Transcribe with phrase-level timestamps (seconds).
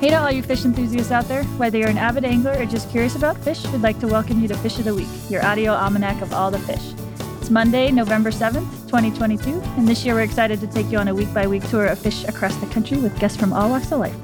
[0.00, 1.42] Hey to all you fish enthusiasts out there.
[1.58, 4.46] Whether you're an avid angler or just curious about fish, we'd like to welcome you
[4.46, 6.94] to Fish of the Week, your audio almanac of all the fish.
[7.40, 11.14] It's Monday, November 7th, 2022, and this year we're excited to take you on a
[11.16, 13.98] week by week tour of fish across the country with guests from all walks of
[13.98, 14.14] life.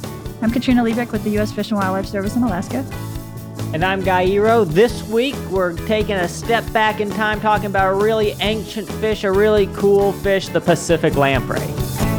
[0.42, 1.50] I'm Katrina Liebich with the U.S.
[1.50, 2.86] Fish and Wildlife Service in Alaska.
[3.72, 4.64] And I'm Guy Eroh.
[4.64, 9.24] This week we're taking a step back in time talking about a really ancient fish,
[9.24, 12.13] a really cool fish, the Pacific lamprey.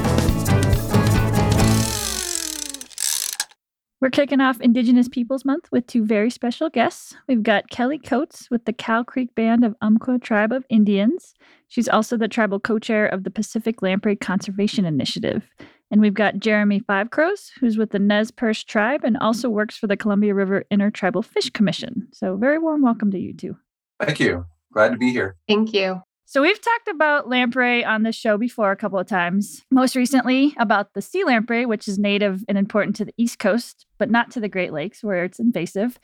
[4.06, 7.16] We're kicking off Indigenous Peoples Month with two very special guests.
[7.28, 11.34] We've got Kelly Coates with the Cow Creek Band of Umpqua Tribe of Indians.
[11.70, 15.50] She's also the tribal co chair of the Pacific Lamprey Conservation Initiative.
[15.90, 19.76] And we've got Jeremy Five Crows, who's with the Nez Perce tribe and also works
[19.76, 22.08] for the Columbia River Intertribal Fish Commission.
[22.14, 23.58] So, very warm welcome to you two.
[24.00, 24.46] Thank you.
[24.72, 25.36] Glad to be here.
[25.48, 26.04] Thank you.
[26.28, 29.64] So, we've talked about lamprey on this show before a couple of times.
[29.70, 33.86] Most recently, about the sea lamprey, which is native and important to the East Coast,
[34.00, 36.00] but not to the Great Lakes, where it's invasive.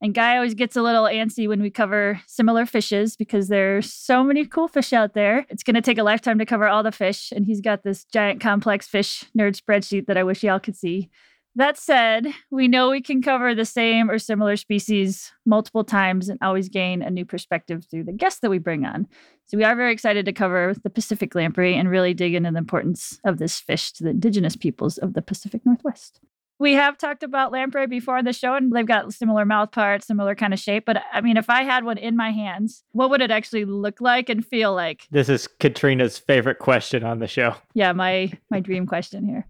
[0.00, 4.22] And Guy always gets a little antsy when we cover similar fishes because there's so
[4.22, 5.46] many cool fish out there.
[5.48, 7.32] It's going to take a lifetime to cover all the fish.
[7.32, 11.10] And he's got this giant complex fish nerd spreadsheet that I wish y'all could see.
[11.56, 16.38] That said, we know we can cover the same or similar species multiple times and
[16.42, 19.06] always gain a new perspective through the guests that we bring on.
[19.46, 22.58] So we are very excited to cover the Pacific lamprey and really dig into the
[22.58, 26.20] importance of this fish to the indigenous peoples of the Pacific Northwest.
[26.58, 30.06] We have talked about lamprey before on the show, and they've got similar mouth parts,
[30.06, 30.84] similar kind of shape.
[30.84, 34.00] But I mean, if I had one in my hands, what would it actually look
[34.00, 35.06] like and feel like?
[35.10, 37.54] This is Katrina's favorite question on the show.
[37.74, 39.46] Yeah, my my dream question here.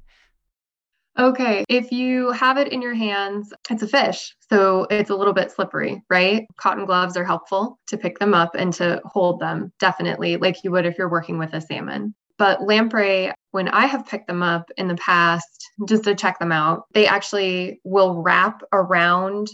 [1.18, 4.34] Okay, if you have it in your hands, it's a fish.
[4.50, 6.46] So it's a little bit slippery, right?
[6.58, 10.70] Cotton gloves are helpful to pick them up and to hold them, definitely, like you
[10.72, 12.14] would if you're working with a salmon.
[12.38, 16.52] But lamprey, when I have picked them up in the past, just to check them
[16.52, 19.48] out, they actually will wrap around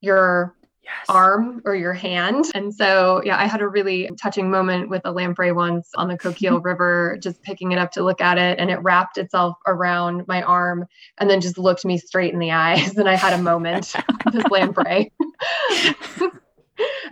[0.00, 1.06] your yes.
[1.08, 2.46] arm or your hand.
[2.54, 6.16] And so, yeah, I had a really touching moment with a lamprey once on the
[6.16, 8.58] Coquille River, just picking it up to look at it.
[8.58, 10.86] And it wrapped itself around my arm
[11.18, 12.96] and then just looked me straight in the eyes.
[12.96, 13.94] And I had a moment
[14.24, 15.12] with this lamprey.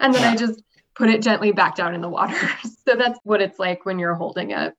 [0.00, 0.62] and then I just
[0.94, 2.36] put it gently back down in the water.
[2.86, 4.74] so that's what it's like when you're holding it.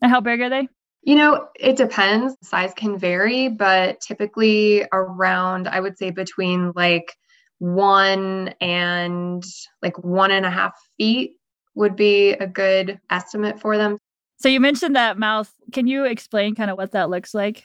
[0.00, 0.68] And how big are they?
[1.02, 2.36] You know, it depends.
[2.42, 7.16] Size can vary, but typically around, I would say between like
[7.58, 9.44] one and
[9.82, 11.36] like one and a half feet
[11.74, 13.98] would be a good estimate for them.
[14.38, 15.52] So you mentioned that mouth.
[15.72, 17.64] Can you explain kind of what that looks like?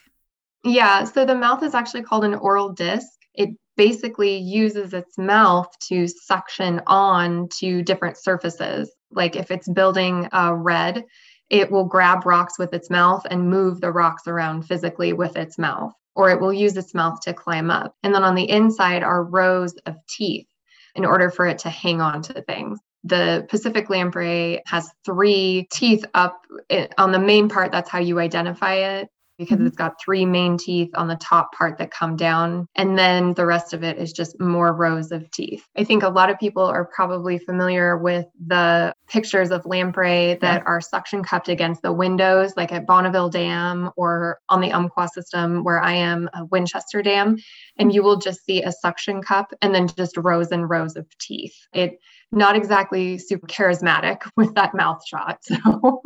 [0.64, 1.04] Yeah.
[1.04, 3.06] So the mouth is actually called an oral disc.
[3.34, 8.92] It basically uses its mouth to suction on to different surfaces.
[9.10, 11.04] Like if it's building a red,
[11.50, 15.58] it will grab rocks with its mouth and move the rocks around physically with its
[15.58, 17.94] mouth or it will use its mouth to climb up.
[18.02, 20.46] And then on the inside are rows of teeth
[20.94, 22.78] in order for it to hang on to things.
[23.04, 27.72] The Pacific lamprey has three teeth up eh, on the main part.
[27.72, 29.08] That's how you identify it
[29.38, 29.66] because mm-hmm.
[29.66, 32.66] it's got three main teeth on the top part that come down.
[32.74, 35.66] And then the rest of it is just more rows of teeth.
[35.76, 40.62] I think a lot of people are probably familiar with the pictures of lamprey that
[40.62, 40.64] yeah.
[40.66, 45.64] are suction cupped against the windows, like at Bonneville Dam or on the Umpqua system
[45.64, 47.36] where I am, Winchester Dam.
[47.78, 51.06] And you will just see a suction cup and then just rows and rows of
[51.18, 51.56] teeth.
[51.72, 51.98] It
[52.32, 55.38] not exactly super charismatic with that mouth shot.
[55.42, 56.02] So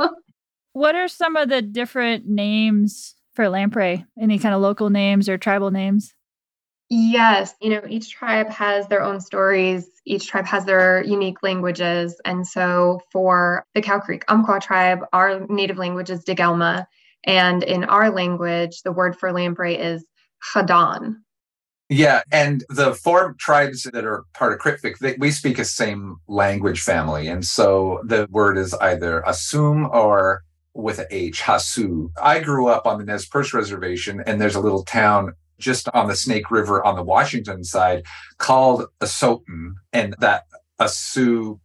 [0.73, 4.05] what are some of the different names for lamprey?
[4.21, 6.13] Any kind of local names or tribal names?
[6.91, 9.89] Yes, you know, each tribe has their own stories.
[10.05, 12.21] Each tribe has their unique languages.
[12.25, 16.89] And so for the Cow Creek Umpqua tribe, our native language is Digelma.
[17.23, 20.05] And in our language, the word for lamprey is
[20.53, 21.19] Hadan.
[21.89, 26.81] Yeah, and the four tribes that are part of CRITFC, we speak a same language
[26.81, 27.29] family.
[27.29, 30.43] And so the word is either Assume or
[30.79, 32.11] with H, Hasu.
[32.23, 36.07] I grew up on the Nez Perce Reservation, and there's a little town just on
[36.07, 38.05] the Snake River on the Washington side
[38.39, 40.45] called Asotin, and that
[40.81, 41.59] Asu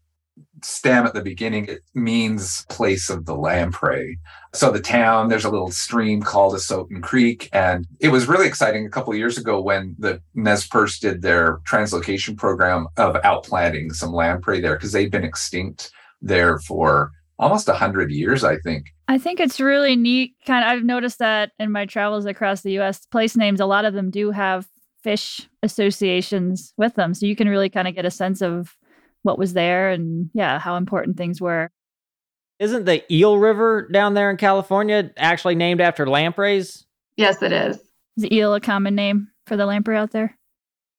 [0.64, 4.18] stem at the beginning it means place of the lamprey
[4.54, 8.86] so the town there's a little stream called asotin creek and it was really exciting
[8.86, 14.14] a couple years ago when the nez perce did their translocation program of outplanting some
[14.14, 15.92] lamprey there because they'd been extinct
[16.22, 17.12] there for
[17.44, 20.36] almost 100 years i think I think it's really neat.
[20.48, 23.84] Kind of, I've noticed that in my travels across the U.S., place names, a lot
[23.84, 24.66] of them do have
[25.04, 28.78] fish associations with them, so you can really kind of get a sense of
[29.24, 31.70] what was there and yeah, how important things were.
[32.60, 36.86] Isn't the Eel River down there in California actually named after lampreys?
[37.18, 37.78] Yes, it is.
[38.16, 39.28] Is eel a common name?
[39.46, 40.38] for the lamprey out there?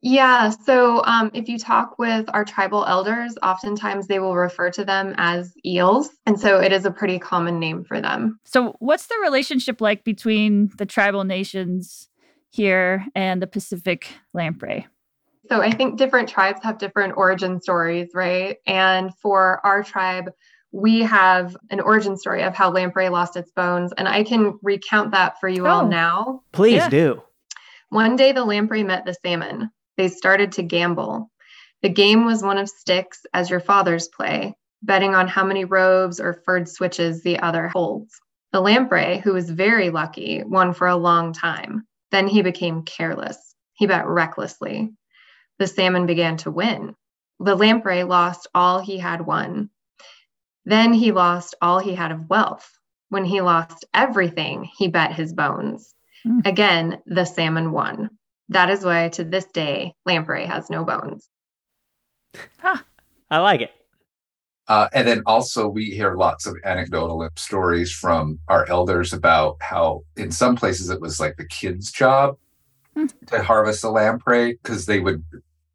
[0.06, 4.84] Yeah, so um, if you talk with our tribal elders, oftentimes they will refer to
[4.84, 6.10] them as eels.
[6.26, 8.38] And so it is a pretty common name for them.
[8.44, 12.10] So, what's the relationship like between the tribal nations
[12.50, 14.86] here and the Pacific lamprey?
[15.48, 18.58] So, I think different tribes have different origin stories, right?
[18.66, 20.30] And for our tribe,
[20.70, 23.94] we have an origin story of how lamprey lost its bones.
[23.96, 25.70] And I can recount that for you oh.
[25.70, 26.42] all now.
[26.52, 26.90] Please yeah.
[26.90, 27.22] do.
[27.88, 29.70] One day, the lamprey met the salmon.
[29.96, 31.30] They started to gamble.
[31.82, 36.20] The game was one of sticks, as your fathers play, betting on how many robes
[36.20, 38.20] or furred switches the other holds.
[38.52, 41.86] The lamprey, who was very lucky, won for a long time.
[42.10, 43.54] Then he became careless.
[43.74, 44.92] He bet recklessly.
[45.58, 46.94] The salmon began to win.
[47.40, 49.70] The lamprey lost all he had won.
[50.64, 52.78] Then he lost all he had of wealth.
[53.08, 55.94] When he lost everything, he bet his bones.
[56.26, 56.46] Mm.
[56.46, 58.10] Again, the salmon won.
[58.48, 61.28] That is why to this day, lamprey has no bones.
[62.58, 62.78] Huh.
[63.30, 63.70] I like it.
[64.66, 70.02] Uh, and then also, we hear lots of anecdotal stories from our elders about how,
[70.16, 72.36] in some places, it was like the kids' job
[72.96, 73.12] mm.
[73.26, 75.22] to harvest a lamprey because they would,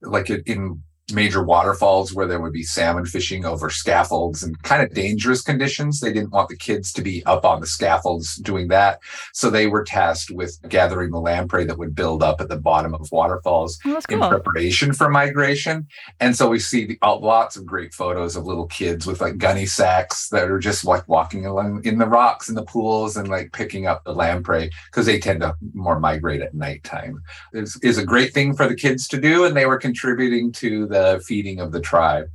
[0.02, 0.82] like it in
[1.14, 6.00] major waterfalls where there would be salmon fishing over scaffolds and kind of dangerous conditions.
[6.00, 9.00] They didn't want the kids to be up on the scaffolds doing that.
[9.34, 12.94] So they were tasked with gathering the lamprey that would build up at the bottom
[12.94, 14.24] of waterfalls oh, cool.
[14.24, 15.88] in preparation for migration.
[16.20, 19.38] And so we see the, uh, lots of great photos of little kids with like
[19.38, 23.28] gunny sacks that are just like walking along in the rocks in the pools and
[23.28, 27.22] like picking up the lamprey because they tend to more migrate at nighttime.
[27.54, 29.46] Is is a great thing for the kids to do.
[29.46, 32.28] And they were contributing to the the feeding of the tribe.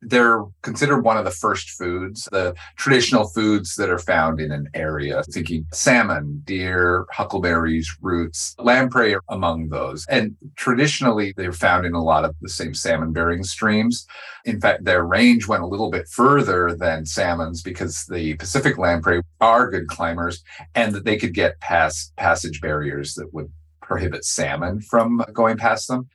[0.00, 4.68] They're considered one of the first foods, the traditional foods that are found in an
[4.72, 10.06] area, thinking salmon, deer, huckleberries, roots, lamprey are among those.
[10.08, 14.06] And traditionally, they're found in a lot of the same salmon bearing streams.
[14.44, 19.20] In fact, their range went a little bit further than salmons because the Pacific lamprey
[19.40, 20.44] are good climbers
[20.76, 23.50] and that they could get past passage barriers that would
[23.82, 26.08] prohibit salmon from going past them.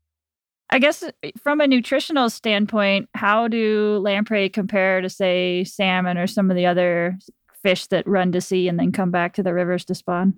[0.74, 6.26] I guess uh, from a nutritional standpoint, how do lamprey compare to, say, salmon or
[6.26, 7.20] some of the other
[7.62, 10.34] fish that run to sea and then come back to the rivers to spawn?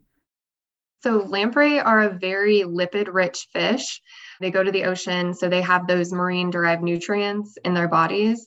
[1.04, 4.02] So, lamprey are a very lipid rich fish.
[4.42, 8.46] They go to the ocean, so they have those marine derived nutrients in their bodies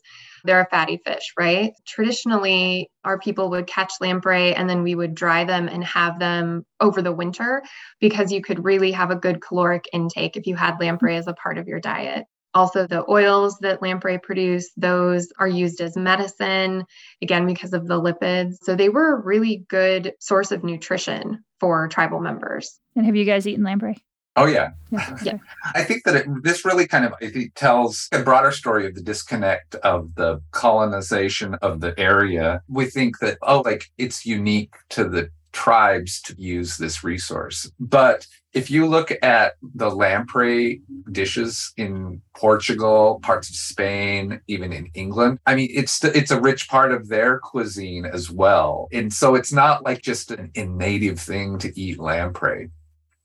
[0.49, 1.75] they're a fatty fish, right?
[1.87, 6.65] Traditionally, our people would catch lamprey and then we would dry them and have them
[6.81, 7.63] over the winter
[8.01, 11.35] because you could really have a good caloric intake if you had lamprey as a
[11.35, 12.25] part of your diet.
[12.55, 16.87] Also, the oils that lamprey produce, those are used as medicine,
[17.21, 18.55] again, because of the lipids.
[18.63, 22.81] So they were a really good source of nutrition for tribal members.
[22.97, 23.99] And have you guys eaten lamprey?
[24.39, 24.71] Oh yeah.
[25.23, 25.39] yeah.
[25.75, 28.95] I think that it, this really kind of I think tells a broader story of
[28.95, 32.63] the disconnect of the colonization of the area.
[32.69, 37.71] We think that oh like it's unique to the tribes to use this resource.
[37.81, 40.81] But if you look at the lamprey
[41.11, 46.69] dishes in Portugal, parts of Spain, even in England, I mean, it's it's a rich
[46.69, 48.89] part of their cuisine as well.
[48.93, 52.71] And so it's not like just an native thing to eat lamprey.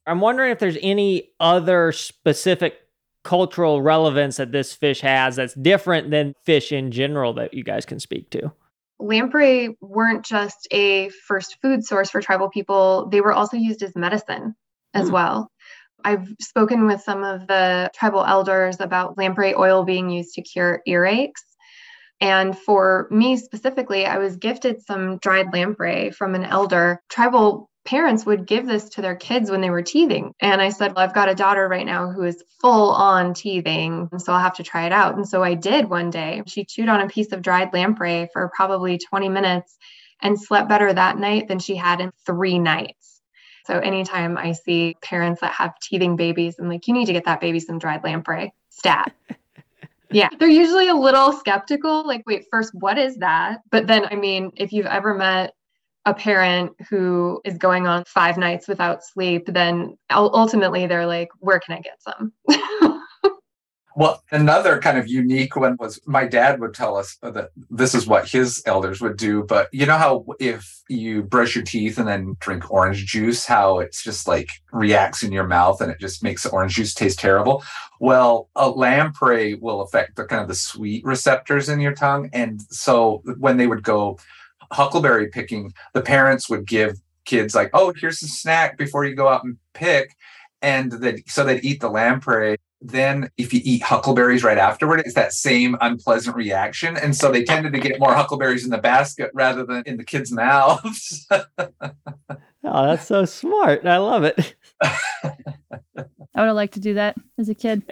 [0.05, 2.77] I'm wondering if there's any other specific
[3.23, 7.85] cultural relevance that this fish has that's different than fish in general that you guys
[7.85, 8.51] can speak to.
[8.99, 13.95] Lamprey weren't just a first food source for tribal people, they were also used as
[13.95, 14.55] medicine
[14.93, 15.13] as mm.
[15.13, 15.51] well.
[16.05, 20.81] I've spoken with some of the tribal elders about lamprey oil being used to cure
[20.87, 21.31] earaches.
[22.19, 27.01] And for me specifically, I was gifted some dried lamprey from an elder.
[27.09, 30.33] Tribal parents would give this to their kids when they were teething.
[30.39, 34.09] And I said, Well, I've got a daughter right now who is full on teething.
[34.17, 35.15] So I'll have to try it out.
[35.15, 36.43] And so I did one day.
[36.47, 39.77] She chewed on a piece of dried lamprey for probably 20 minutes
[40.21, 43.21] and slept better that night than she had in three nights.
[43.65, 47.25] So anytime I see parents that have teething babies, I'm like, you need to get
[47.25, 49.13] that baby some dried lamprey stat.
[50.11, 52.05] yeah, they're usually a little skeptical.
[52.05, 53.61] Like, wait, first, what is that?
[53.69, 55.53] But then, I mean, if you've ever met
[56.05, 61.59] a parent who is going on five nights without sleep, then ultimately they're like, where
[61.59, 62.33] can I get some?
[63.95, 68.05] well, another kind of unique one was my dad would tell us that this is
[68.05, 69.43] what his elders would do.
[69.43, 73.79] But you know how if you brush your teeth and then drink orange juice, how
[73.79, 77.19] it's just like reacts in your mouth and it just makes the orange juice taste
[77.19, 77.63] terrible?
[78.01, 82.29] Well, a lamprey will affect the kind of the sweet receptors in your tongue.
[82.33, 84.17] And so when they would go,
[84.73, 89.27] huckleberry picking, the parents would give kids like, "Oh, here's a snack before you go
[89.27, 90.15] out and pick."
[90.63, 92.57] and that so they'd eat the lamprey.
[92.81, 97.43] Then if you eat huckleberries right afterward it's that same unpleasant reaction and so they
[97.43, 101.27] tended to get more huckleberries in the basket rather than in the kids mouths.
[102.65, 103.85] Oh that's so smart.
[103.85, 104.55] I love it.
[104.81, 104.95] I
[106.37, 107.83] would have liked to do that as a kid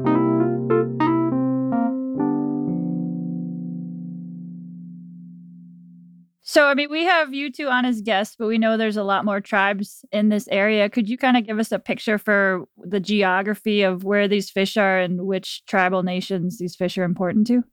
[6.54, 9.02] So, I mean, we have you two on as guests, but we know there's a
[9.02, 10.88] lot more tribes in this area.
[10.88, 14.76] Could you kind of give us a picture for the geography of where these fish
[14.76, 17.64] are and which tribal nations these fish are important to?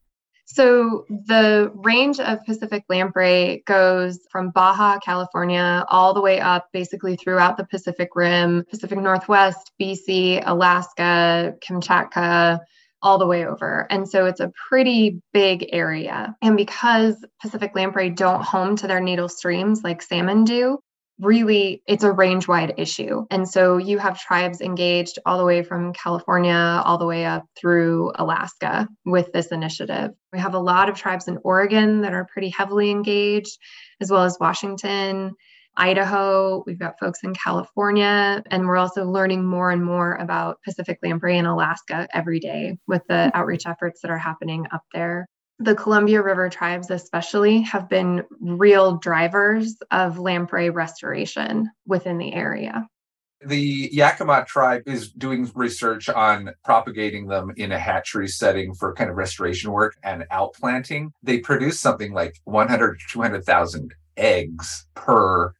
[0.46, 7.14] So, the range of Pacific lamprey goes from Baja, California, all the way up basically
[7.14, 12.58] throughout the Pacific Rim, Pacific Northwest, BC, Alaska, Kamchatka,
[13.02, 13.86] all the way over.
[13.90, 16.36] And so it's a pretty big area.
[16.42, 20.78] And because Pacific lamprey don't home to their natal streams like salmon do,
[21.20, 23.24] really it's a range wide issue.
[23.30, 27.44] And so you have tribes engaged all the way from California all the way up
[27.56, 30.10] through Alaska with this initiative.
[30.32, 33.58] We have a lot of tribes in Oregon that are pretty heavily engaged,
[34.00, 35.32] as well as Washington
[35.76, 40.98] Idaho, we've got folks in California, and we're also learning more and more about Pacific
[41.02, 43.38] lamprey in Alaska every day with the mm-hmm.
[43.38, 45.26] outreach efforts that are happening up there.
[45.58, 52.86] The Columbia River tribes, especially, have been real drivers of lamprey restoration within the area.
[53.44, 59.10] The Yakama tribe is doing research on propagating them in a hatchery setting for kind
[59.10, 61.10] of restoration work and outplanting.
[61.22, 65.52] They produce something like 100 to 200,000 eggs per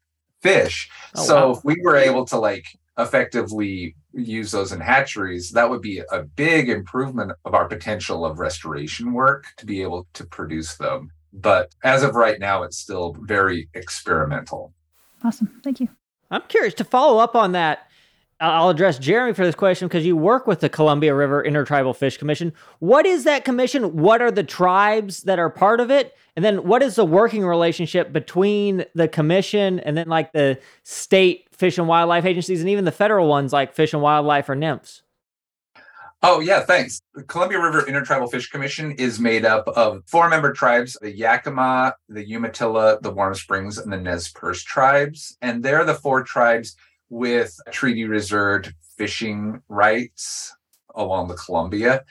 [0.43, 0.91] fish.
[1.15, 1.53] Oh, so wow.
[1.53, 2.67] if we were able to like
[2.99, 8.39] effectively use those in hatcheries, that would be a big improvement of our potential of
[8.39, 11.11] restoration work to be able to produce them.
[11.33, 14.75] But as of right now, it's still very experimental.
[15.25, 15.61] Awesome.
[15.65, 15.89] Thank you.
[16.31, 17.89] I'm curious to follow up on that.
[18.41, 22.19] I'll address Jeremy for this question because you work with the Columbia River Intertribal Fish
[22.19, 22.53] Commission.
[22.81, 23.97] What is that commission?
[23.97, 26.13] What are the tribes that are part of it?
[26.35, 31.47] And then what is the working relationship between the commission and then like the state
[31.53, 35.03] fish and wildlife agencies and even the federal ones like Fish and Wildlife or NMFS?
[36.25, 37.01] Oh, yeah, thanks.
[37.15, 41.95] The Columbia River Intertribal Fish Commission is made up of four member tribes the Yakama,
[42.09, 45.37] the Umatilla, the Warm Springs, and the Nez Perce tribes.
[45.43, 46.77] And they're the four tribes
[47.11, 50.55] with treaty reserved fishing rights
[50.95, 52.05] along the Columbia.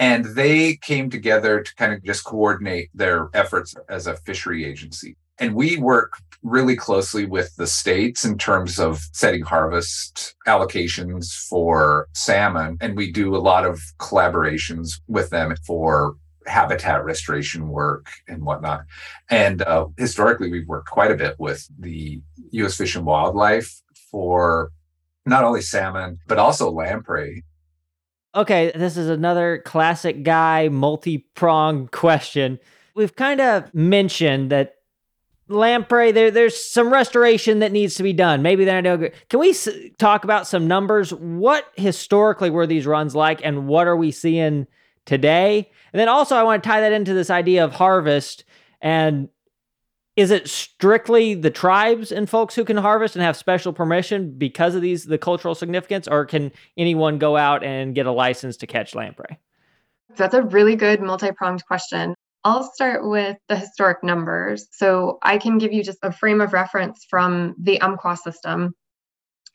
[0.00, 5.14] And they came together to kind of just coordinate their efforts as a fishery agency.
[5.38, 12.08] And we work really closely with the states in terms of setting harvest allocations for
[12.14, 12.78] salmon.
[12.80, 16.16] And we do a lot of collaborations with them for
[16.46, 18.84] habitat restoration work and whatnot.
[19.28, 22.78] And uh, historically, we've worked quite a bit with the U.S.
[22.78, 24.72] Fish and Wildlife for
[25.26, 27.44] not only salmon, but also lamprey.
[28.34, 32.58] Okay, this is another classic guy multi pronged question.
[32.94, 34.76] We've kind of mentioned that
[35.48, 38.40] lamprey there there's some restoration that needs to be done.
[38.40, 39.68] Maybe then i don't can we s-
[39.98, 41.12] talk about some numbers?
[41.12, 44.68] What historically were these runs like and what are we seeing
[45.06, 45.68] today?
[45.92, 48.44] And then also i want to tie that into this idea of harvest
[48.80, 49.28] and
[50.20, 54.74] is it strictly the tribes and folks who can harvest and have special permission because
[54.74, 58.66] of these the cultural significance or can anyone go out and get a license to
[58.66, 59.38] catch lamprey?
[60.16, 62.14] That's a really good multi-pronged question.
[62.44, 64.66] I'll start with the historic numbers.
[64.72, 68.74] So I can give you just a frame of reference from the Umpqua system,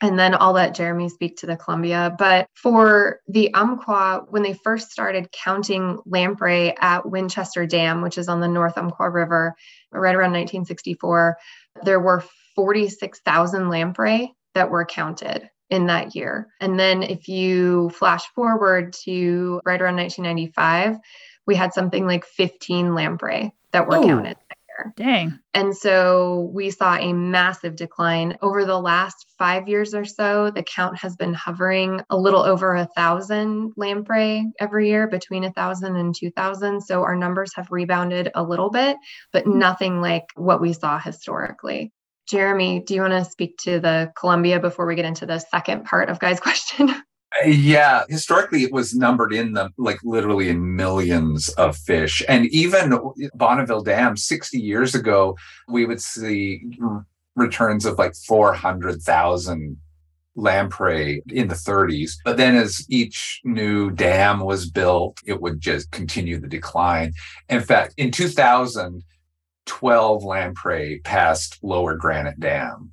[0.02, 2.14] and then I'll let Jeremy speak to the Columbia.
[2.18, 8.28] But for the Umpqua, when they first started counting lamprey at Winchester Dam, which is
[8.28, 9.54] on the North Umpqua River,
[9.92, 11.38] right around 1964,
[11.84, 12.22] there were
[12.54, 16.48] 46,000 lamprey that were counted in that year.
[16.60, 20.98] And then if you flash forward to right around 1995,
[21.46, 24.06] we had something like 15 lamprey that were Ooh.
[24.06, 24.36] counted
[24.96, 25.38] Dang.
[25.54, 30.50] And so we saw a massive decline over the last five years or so.
[30.50, 35.52] The count has been hovering a little over a thousand lamprey every year, between a
[35.52, 36.82] thousand and two thousand.
[36.82, 38.96] So our numbers have rebounded a little bit,
[39.32, 39.58] but hmm.
[39.58, 41.92] nothing like what we saw historically.
[42.28, 45.84] Jeremy, do you want to speak to the Columbia before we get into the second
[45.84, 46.90] part of Guy's question?
[47.44, 52.22] Yeah, historically it was numbered in the like literally in millions of fish.
[52.28, 52.98] And even
[53.34, 55.36] Bonneville Dam 60 years ago,
[55.68, 56.62] we would see
[57.34, 59.76] returns of like 400,000
[60.36, 62.12] lamprey in the 30s.
[62.24, 67.12] But then as each new dam was built, it would just continue the decline.
[67.48, 69.02] In fact, in 2000,
[69.66, 72.92] 12 lamprey passed Lower Granite Dam.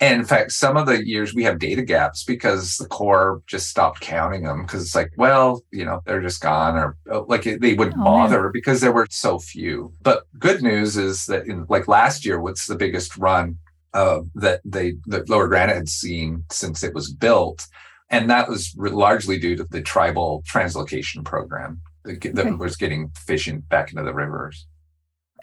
[0.00, 3.68] And in fact, some of the years we have data gaps because the Corps just
[3.68, 7.42] stopped counting them because it's like, well, you know, they're just gone or uh, like
[7.42, 8.52] they wouldn't oh, bother man.
[8.52, 9.92] because there were so few.
[10.00, 13.58] But good news is that in like last year, what's the biggest run
[13.92, 17.66] uh, that they that Lower Granite had seen since it was built,
[18.08, 22.50] and that was largely due to the tribal translocation program that, that okay.
[22.52, 24.66] was getting fishing back into the rivers.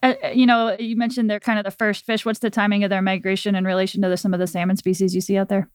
[0.03, 2.25] Uh, uh, you know, you mentioned they're kind of the first fish.
[2.25, 5.15] What's the timing of their migration in relation to the, some of the salmon species
[5.15, 5.69] you see out there?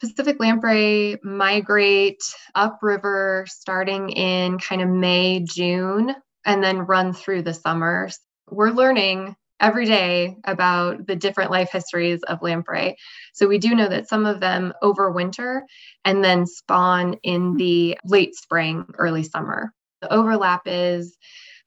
[0.00, 2.22] Pacific lamprey migrate
[2.54, 8.18] upriver starting in kind of May, June, and then run through the summers.
[8.50, 12.96] We're learning every day about the different life histories of lamprey.
[13.32, 15.62] So we do know that some of them overwinter
[16.04, 19.72] and then spawn in the late spring, early summer.
[20.02, 21.16] The overlap is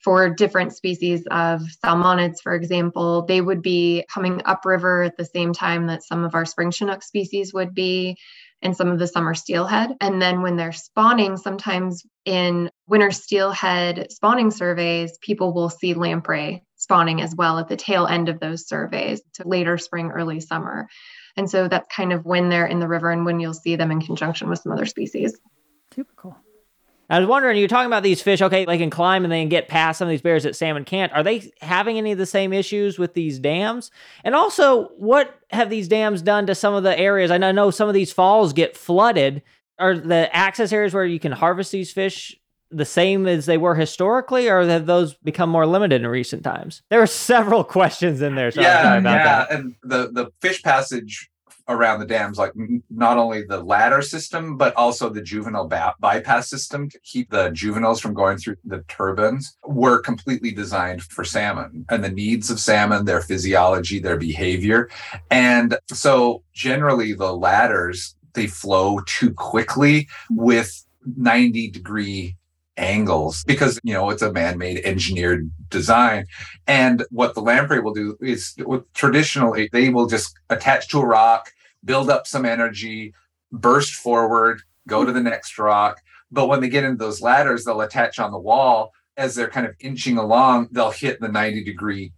[0.04, 5.54] for different species of salmonids, for example, they would be coming upriver at the same
[5.54, 8.18] time that some of our spring chinook species would be
[8.62, 9.92] and some of the summer steelhead.
[10.02, 16.64] And then when they're spawning, sometimes in winter steelhead spawning surveys, people will see lamprey
[16.76, 20.88] spawning as well at the tail end of those surveys to later spring, early summer.
[21.36, 23.92] And so that's kind of when they're in the river and when you'll see them
[23.92, 25.38] in conjunction with some other species.
[25.94, 26.38] Super cool.
[27.10, 29.50] I was wondering, you're talking about these fish, okay, they can climb and they can
[29.50, 31.12] get past some of these barriers that salmon can't.
[31.12, 33.90] Are they having any of the same issues with these dams?
[34.24, 37.32] And also, what have these dams done to some of the areas?
[37.32, 39.42] I know some of these falls get flooded.
[39.80, 42.40] Are the access areas where you can harvest these fish
[42.72, 46.84] the same as they were historically, or have those become more limited in recent times?
[46.90, 48.52] There are several questions in there.
[48.52, 49.02] So yeah, yeah.
[49.02, 49.52] That.
[49.52, 51.32] And the, the fish passage
[51.70, 52.52] around the dams, like
[52.90, 55.68] not only the ladder system, but also the juvenile
[56.00, 61.24] bypass system to keep the juveniles from going through the turbines, were completely designed for
[61.24, 64.90] salmon and the needs of salmon, their physiology, their behavior.
[65.30, 70.86] And so generally the ladders, they flow too quickly with
[71.18, 72.36] 90 degree
[72.78, 76.26] angles because you know it's a man-made engineered design
[76.66, 78.56] and what the lamprey will do is
[78.94, 81.52] traditionally they will just attach to a rock
[81.84, 83.14] build up some energy,
[83.52, 86.02] burst forward, go to the next rock.
[86.32, 88.94] But when they get into those ladders, they'll attach on the wall.
[89.18, 92.14] As they're kind of inching along, they'll hit the 90 degree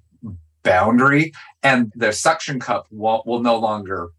[0.63, 4.11] boundary and their suction cup will, will no longer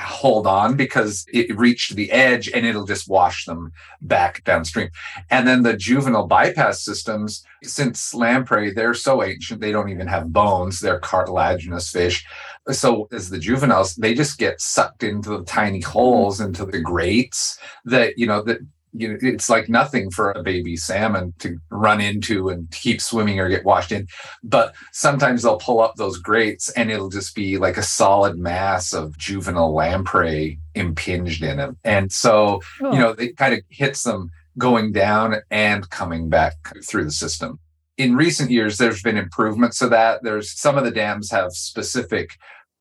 [0.00, 4.90] hold on because it reached the edge and it'll just wash them back downstream.
[5.30, 10.32] And then the juvenile bypass systems, since lamprey, they're so ancient, they don't even have
[10.32, 12.24] bones, they're cartilaginous fish.
[12.70, 17.58] So as the juveniles, they just get sucked into the tiny holes into the grates
[17.84, 18.60] that, you know, that
[18.92, 23.38] you know, it's like nothing for a baby salmon to run into and keep swimming
[23.38, 24.08] or get washed in.
[24.42, 28.92] But sometimes they'll pull up those grates and it'll just be like a solid mass
[28.92, 31.76] of juvenile lamprey impinged in them.
[31.84, 32.92] And so, oh.
[32.92, 37.58] you know, it kind of hits them going down and coming back through the system.
[37.96, 40.22] In recent years, there's been improvements to that.
[40.22, 42.30] There's some of the dams have specific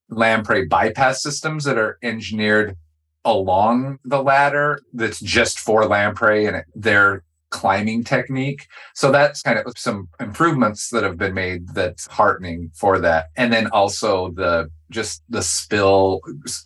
[0.10, 2.76] lamprey bypass systems that are engineered
[3.26, 8.68] along the ladder that's just for lamprey and their climbing technique.
[8.94, 13.30] So that's kind of some improvements that have been made that's heartening for that.
[13.36, 16.22] And then also the just the spill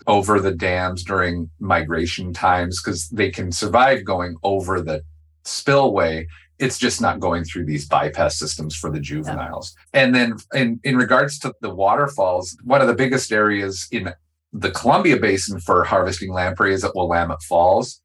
[0.08, 5.04] over the dams during migration times because they can survive going over the
[5.44, 6.26] spillway
[6.60, 9.76] it's just not going through these bypass systems for the juveniles.
[9.94, 10.04] Yeah.
[10.04, 14.13] And then in, in regards to the waterfalls, one of the biggest areas in
[14.54, 18.02] the Columbia Basin for harvesting lamprey is at Willamette Falls.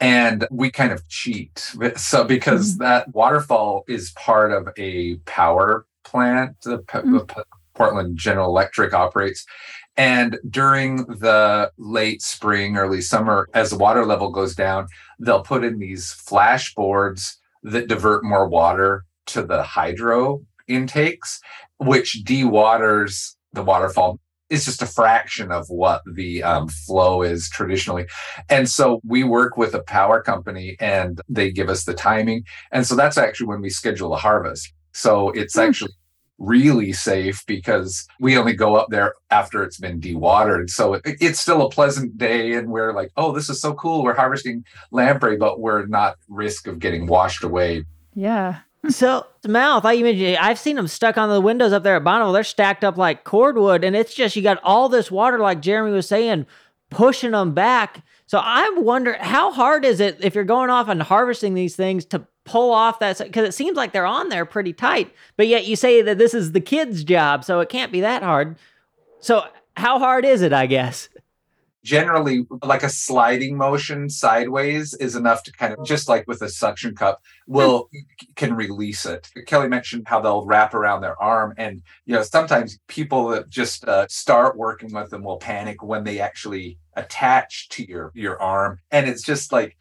[0.00, 1.74] And we kind of cheat.
[1.96, 2.82] So, because mm-hmm.
[2.82, 7.40] that waterfall is part of a power plant, the, mm-hmm.
[7.74, 9.44] Portland General Electric operates.
[9.96, 14.88] And during the late spring, early summer, as the water level goes down,
[15.20, 21.40] they'll put in these flashboards that divert more water to the hydro intakes,
[21.78, 24.18] which dewaters the waterfall
[24.54, 28.06] is just a fraction of what the um, flow is traditionally.
[28.48, 32.44] And so we work with a power company and they give us the timing.
[32.72, 34.72] And so that's actually when we schedule the harvest.
[34.92, 35.68] So it's mm.
[35.68, 35.92] actually
[36.38, 40.70] really safe because we only go up there after it's been dewatered.
[40.70, 44.02] So it, it's still a pleasant day and we're like, oh, this is so cool.
[44.02, 47.84] We're harvesting lamprey, but we're not risk of getting washed away.
[48.14, 52.04] Yeah so mouth, I mentioned I've seen them stuck on the windows up there at
[52.04, 52.32] Bonneville.
[52.32, 55.92] They're stacked up like cordwood, and it's just you got all this water, like Jeremy
[55.92, 56.46] was saying,
[56.90, 58.02] pushing them back.
[58.26, 62.04] So I wonder how hard is it if you're going off and harvesting these things
[62.06, 65.66] to pull off that because it seems like they're on there pretty tight, but yet
[65.66, 68.56] you say that this is the kid's job, so it can't be that hard.
[69.20, 69.44] So
[69.76, 70.52] how hard is it?
[70.52, 71.08] I guess.
[71.84, 76.48] Generally like a sliding motion sideways is enough to kind of just like with a
[76.48, 77.90] suction cup will
[78.34, 79.30] can release it.
[79.46, 83.86] Kelly mentioned how they'll wrap around their arm and you know sometimes people that just
[83.86, 88.80] uh, start working with them will panic when they actually attach to your your arm.
[88.90, 89.76] And it's just like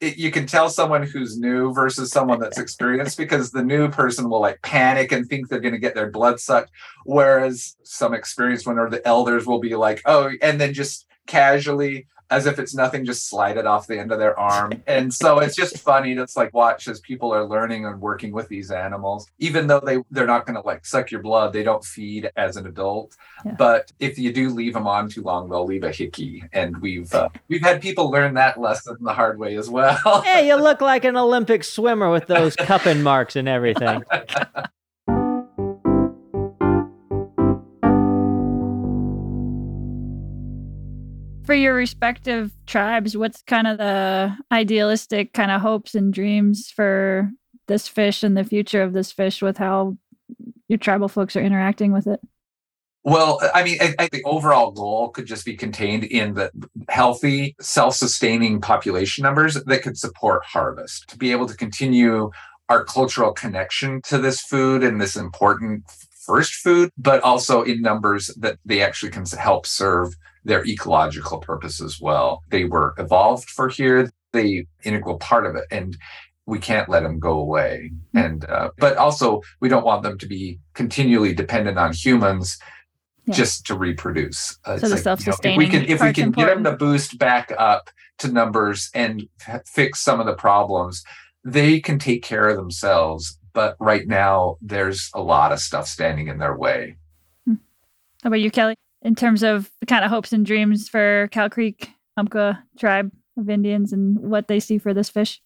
[0.00, 4.30] it, you can tell someone who's new versus someone that's experienced because the new person
[4.30, 6.70] will like panic and think they're going to get their blood sucked
[7.04, 12.06] whereas some experienced one or the elders will be like oh and then just casually
[12.30, 14.72] as if it's nothing, just slide it off the end of their arm.
[14.88, 18.48] And so it's just funny to like watch as people are learning and working with
[18.48, 21.84] these animals, even though they, they're not going to like suck your blood, they don't
[21.84, 23.16] feed as an adult.
[23.44, 23.54] Yeah.
[23.58, 26.42] But if you do leave them on too long, they'll leave a hickey.
[26.52, 30.22] And we've uh, we've had people learn that lesson the hard way as well.
[30.22, 34.02] hey, you look like an Olympic swimmer with those cupping marks and everything.
[41.48, 47.30] for your respective tribes, what's kind of the idealistic kind of hopes and dreams for
[47.68, 49.96] this fish and the future of this fish with how
[50.68, 52.20] your tribal folks are interacting with it?
[53.02, 56.50] Well, I mean, I, I, the overall goal could just be contained in the
[56.90, 61.08] healthy, self-sustaining population numbers that could support harvest.
[61.08, 62.30] To be able to continue
[62.68, 65.84] our cultural connection to this food and this important
[66.28, 70.08] first food, but also in numbers that they actually can help serve
[70.44, 72.30] their ecological purpose as well.
[72.54, 75.64] They were evolved for here, they integral part of it.
[75.70, 75.96] And
[76.52, 77.90] we can't let them go away.
[77.92, 78.18] Mm-hmm.
[78.24, 82.58] And uh, but also we don't want them to be continually dependent on humans
[83.26, 83.34] yeah.
[83.34, 84.58] just to reproduce.
[84.64, 85.60] Uh, so the like, self-sustaining.
[85.60, 86.48] You know, if we can if we can important.
[86.48, 91.04] get them to boost back up to numbers and f- fix some of the problems,
[91.44, 93.38] they can take care of themselves.
[93.52, 96.96] But right now, there's a lot of stuff standing in their way.
[97.44, 97.54] Hmm.
[98.22, 98.74] How about you, Kelly?
[99.02, 103.48] in terms of the kind of hopes and dreams for Cow Creek Umpqua tribe of
[103.48, 105.40] Indians and what they see for this fish?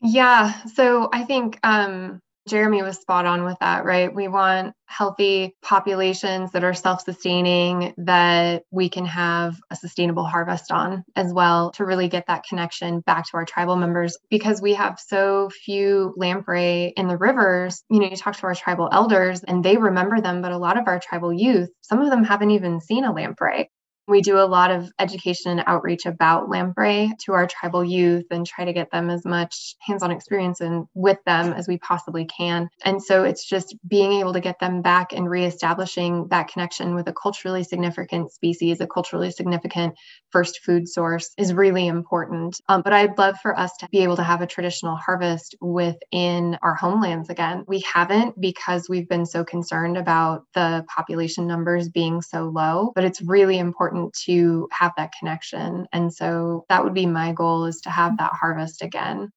[0.00, 4.12] Yeah, so I think um, Jeremy was spot on with that, right?
[4.12, 10.72] We want healthy populations that are self sustaining, that we can have a sustainable harvest
[10.72, 14.18] on as well to really get that connection back to our tribal members.
[14.28, 18.54] Because we have so few lamprey in the rivers, you know, you talk to our
[18.54, 22.10] tribal elders and they remember them, but a lot of our tribal youth, some of
[22.10, 23.70] them haven't even seen a lamprey.
[24.12, 28.46] We do a lot of education and outreach about lamprey to our tribal youth and
[28.46, 32.26] try to get them as much hands on experience and with them as we possibly
[32.26, 32.68] can.
[32.84, 37.08] And so it's just being able to get them back and reestablishing that connection with
[37.08, 39.94] a culturally significant species, a culturally significant
[40.30, 42.60] first food source is really important.
[42.68, 46.58] Um, but I'd love for us to be able to have a traditional harvest within
[46.62, 47.64] our homelands again.
[47.66, 53.04] We haven't because we've been so concerned about the population numbers being so low, but
[53.04, 55.86] it's really important important to have that connection.
[55.92, 59.30] And so that would be my goal is to have that harvest again.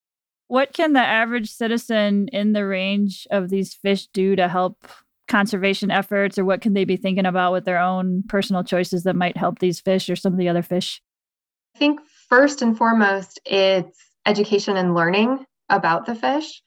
[0.47, 4.87] What can the average citizen in the range of these fish do to help
[5.27, 9.15] conservation efforts, or what can they be thinking about with their own personal choices that
[9.15, 11.01] might help these fish or some of the other fish?
[11.75, 11.99] I think
[12.29, 16.61] first and foremost, it's education and learning about the fish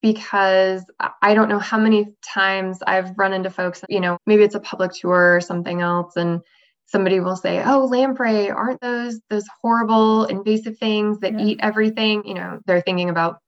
[0.00, 0.84] because
[1.22, 4.60] I don't know how many times I've run into folks, you know, maybe it's a
[4.60, 6.40] public tour or something else, and
[6.86, 11.44] somebody will say, "Oh, lamprey, aren't those those horrible invasive things that yeah.
[11.44, 13.38] eat everything?" You know, they're thinking about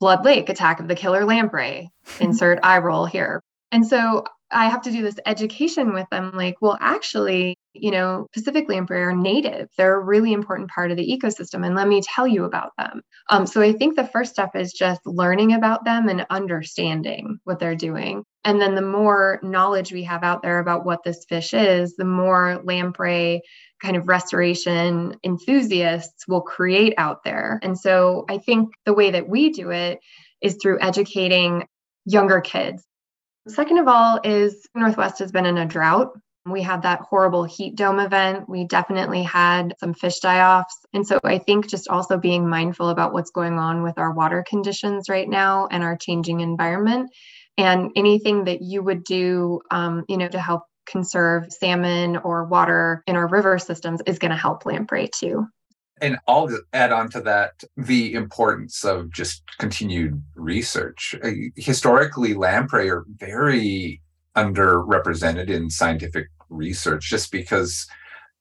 [0.00, 1.90] Blood Lake, Attack of the Killer Lamprey.
[2.20, 3.42] Insert eye roll here.
[3.72, 8.26] And so I have to do this education with them like, well, actually, you know,
[8.32, 9.68] Pacific lamprey are native.
[9.76, 11.64] They're a really important part of the ecosystem.
[11.64, 13.02] And let me tell you about them.
[13.28, 17.58] Um, so I think the first step is just learning about them and understanding what
[17.58, 18.24] they're doing.
[18.44, 22.04] And then the more knowledge we have out there about what this fish is, the
[22.04, 23.42] more lamprey
[23.82, 27.60] kind of restoration enthusiasts will create out there.
[27.62, 30.00] And so I think the way that we do it
[30.40, 31.66] is through educating
[32.06, 32.82] younger kids
[33.48, 36.12] Second of all, is Northwest has been in a drought.
[36.46, 38.48] We had that horrible heat dome event.
[38.48, 40.74] We definitely had some fish die offs.
[40.92, 44.44] And so I think just also being mindful about what's going on with our water
[44.48, 47.10] conditions right now and our changing environment
[47.58, 53.02] and anything that you would do, um, you know, to help conserve salmon or water
[53.06, 55.46] in our river systems is going to help lamprey too
[56.00, 61.14] and I'll add on to that the importance of just continued research.
[61.22, 64.00] Uh, historically, lamprey are very
[64.36, 67.86] underrepresented in scientific research just because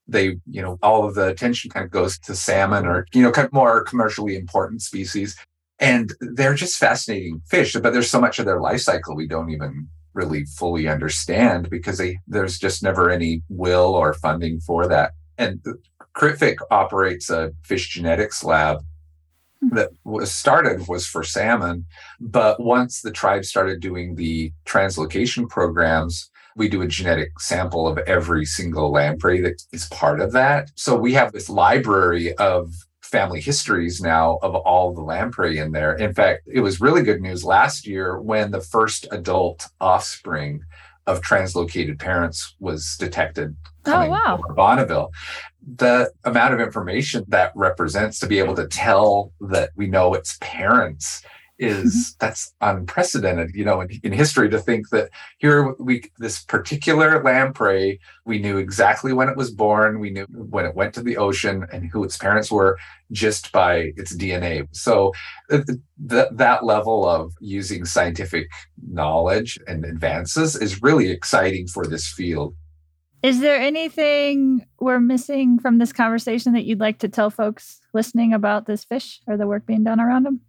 [0.07, 3.31] they, you know, all of the attention kind of goes to salmon or, you know,
[3.31, 5.35] kind of more commercially important species.
[5.79, 9.51] And they're just fascinating fish, but there's so much of their life cycle we don't
[9.51, 15.11] even really fully understand because they, there's just never any will or funding for that.
[15.37, 15.61] And
[16.19, 18.79] CRITFC operates a fish genetics lab
[19.62, 19.75] Hmm.
[19.75, 21.86] that was started was for salmon.
[22.21, 27.97] But once the tribe started doing the translocation programs, we do a genetic sample of
[27.99, 30.71] every single lamprey that is part of that.
[30.75, 35.93] So we have this library of family histories now of all the lamprey in there.
[35.93, 40.62] In fact, it was really good news last year when the first adult offspring
[41.05, 44.39] of translocated parents was detected Oh, wow.
[44.55, 45.10] Bonneville.
[45.61, 50.37] The amount of information that represents to be able to tell that we know its
[50.41, 51.23] parents
[51.59, 52.25] is mm-hmm.
[52.25, 57.99] that's unprecedented you know in, in history to think that here we this particular lamprey
[58.25, 61.67] we knew exactly when it was born we knew when it went to the ocean
[61.71, 62.77] and who its parents were
[63.11, 65.11] just by its dna so
[65.51, 68.47] uh, uh, th- th- that level of using scientific
[68.89, 72.55] knowledge and advances is really exciting for this field
[73.21, 78.34] Is there anything we're missing from this conversation that you'd like to tell folks listening
[78.34, 80.41] about this fish or the work being done around them?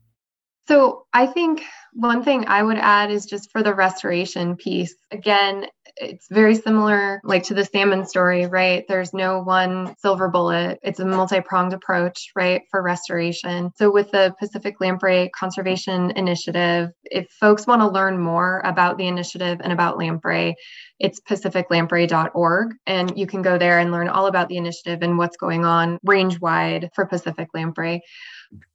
[0.68, 4.94] So I think one thing I would add is just for the restoration piece.
[5.10, 5.66] Again,
[6.00, 8.84] it's very similar like to the salmon story, right?
[8.88, 10.80] There's no one silver bullet.
[10.82, 13.70] It's a multi-pronged approach, right, for restoration.
[13.76, 19.06] So with the Pacific Lamprey Conservation Initiative, if folks want to learn more about the
[19.06, 20.56] initiative and about lamprey,
[20.98, 25.36] it's pacificlamprey.org and you can go there and learn all about the initiative and what's
[25.36, 28.02] going on range wide for Pacific lamprey.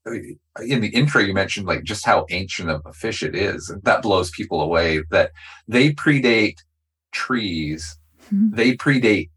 [0.05, 3.83] in the intro you mentioned like just how ancient of a fish it is and
[3.83, 5.31] that blows people away that
[5.67, 6.63] they predate
[7.15, 7.97] trees.
[8.31, 8.55] Mhm.
[8.55, 9.29] they predate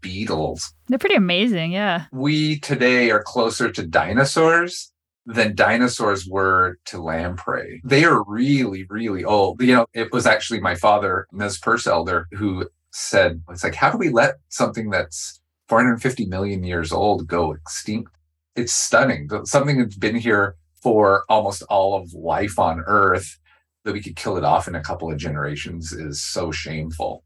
[0.00, 0.72] beetles.
[0.88, 2.04] They're pretty amazing, yeah.
[2.12, 4.92] we today are closer to dinosaurs
[5.26, 7.80] than dinosaurs were to lamprey.
[7.84, 9.60] They are really really old.
[9.60, 13.90] You know it was actually my father Nez Perce elder who said it's like how
[13.90, 18.12] do we let something that's 450 million years old go extinct?
[18.54, 19.26] It's stunning.
[19.26, 23.38] That something that's been here for almost all of life on earth
[23.84, 27.24] that we could kill it off in a couple of generations is so shameful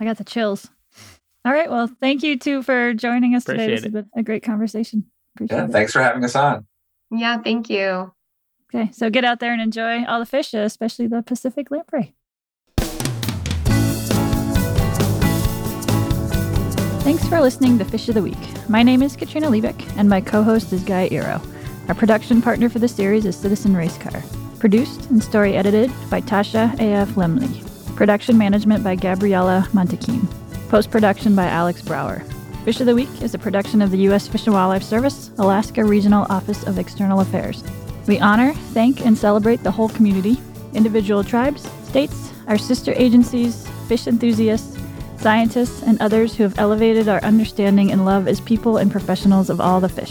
[0.00, 0.68] I got the chills.
[1.44, 1.70] All right.
[1.70, 3.64] Well, thank you two for joining us today.
[3.64, 3.92] Appreciate This has it.
[3.92, 5.04] been a great conversation.
[5.36, 5.70] Appreciate yeah it.
[5.72, 6.66] thanks for having us on
[7.10, 8.12] Yeah, thank you.
[8.74, 8.90] Okay.
[8.92, 12.14] So get out there and enjoy all the fish, especially the Pacific lamprey.
[17.04, 18.38] Thanks for listening to Fish of the Week.
[18.68, 21.40] My name is Katrina Liebich, and my co host is Guy Eroh.
[21.88, 24.24] Our production partner for the series is Citizen Racecar.
[24.58, 27.10] Produced and story edited by Tasha A.F.
[27.10, 27.62] Lemley.
[27.96, 30.26] Production management by Gabriella Montequin.
[30.68, 32.24] Post production by Alex Brower.
[32.64, 34.26] Fish of the Week is a production of the U.S.
[34.26, 37.62] Fish and Wildlife Service, Alaska Regional Office of External Affairs.
[38.08, 40.38] We honor, thank, and celebrate the whole community,
[40.72, 44.76] individual tribes, states, our sister agencies, fish enthusiasts,
[45.18, 49.60] scientists, and others who have elevated our understanding and love as people and professionals of
[49.60, 50.10] all the fish.